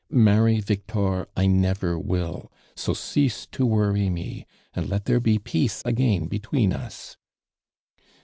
Many 0.09 0.61
Victor 0.61 1.27
1 1.35 1.61
nt 1.61 1.79
vcr 1.79 2.03
will, 2.03 2.51
so 2.75 2.91
cease 2.91 3.45
to 3.45 3.67
worry 3.67 4.09
mo, 4.09 4.41
and 4.73 4.89
let 4.89 5.05
there 5.05 5.21
l»« 5.23 5.37
peace 5.43 5.83
again 5.85 6.25
between 6.25 6.73
us." 6.73 7.17